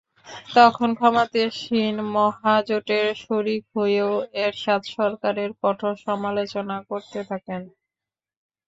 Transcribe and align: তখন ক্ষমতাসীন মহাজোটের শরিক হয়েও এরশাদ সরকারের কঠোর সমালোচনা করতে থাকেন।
তখন 0.49 0.89
ক্ষমতাসীন 0.99 1.95
মহাজোটের 2.15 3.07
শরিক 3.23 3.63
হয়েও 3.75 4.11
এরশাদ 4.39 4.81
সরকারের 4.95 5.49
কঠোর 5.61 5.93
সমালোচনা 6.05 6.77
করতে 6.89 7.19
থাকেন। 7.29 7.61